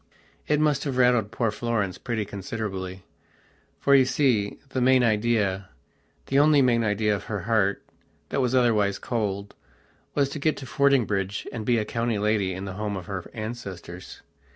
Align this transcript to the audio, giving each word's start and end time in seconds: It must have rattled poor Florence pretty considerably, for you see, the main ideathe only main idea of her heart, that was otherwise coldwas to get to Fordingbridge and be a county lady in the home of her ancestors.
It 0.47 0.59
must 0.59 0.83
have 0.85 0.97
rattled 0.97 1.29
poor 1.29 1.51
Florence 1.51 1.99
pretty 1.99 2.25
considerably, 2.25 3.03
for 3.79 3.93
you 3.93 4.05
see, 4.05 4.57
the 4.69 4.81
main 4.81 5.03
ideathe 5.03 5.65
only 6.31 6.59
main 6.59 6.83
idea 6.83 7.13
of 7.15 7.25
her 7.25 7.41
heart, 7.41 7.83
that 8.29 8.41
was 8.41 8.55
otherwise 8.55 8.97
coldwas 8.97 10.29
to 10.31 10.39
get 10.39 10.57
to 10.57 10.65
Fordingbridge 10.65 11.45
and 11.53 11.67
be 11.67 11.77
a 11.77 11.85
county 11.85 12.17
lady 12.17 12.51
in 12.51 12.65
the 12.65 12.73
home 12.73 12.97
of 12.97 13.05
her 13.05 13.29
ancestors. 13.35 14.23